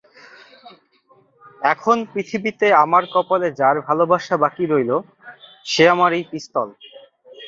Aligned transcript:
এখন 1.65 1.97
পৃথিবীতে 2.11 2.67
আমার 2.83 3.03
কপালে 3.13 3.47
যার 3.59 3.77
ভালোবাসা 3.87 4.35
বাকি 4.43 4.63
রইল 4.65 4.91
সে 5.65 5.83
আমার 5.93 6.11
এই 6.17 6.23
পিস্তল। 6.31 6.67